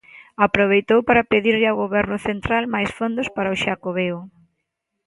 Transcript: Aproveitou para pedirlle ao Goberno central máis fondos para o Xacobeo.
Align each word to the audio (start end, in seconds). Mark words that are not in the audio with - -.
Aproveitou 0.47 0.99
para 1.07 1.27
pedirlle 1.31 1.67
ao 1.69 1.79
Goberno 1.83 2.17
central 2.27 2.63
máis 2.73 2.89
fondos 2.97 3.27
para 3.35 3.53
o 3.55 3.59
Xacobeo. 3.63 4.17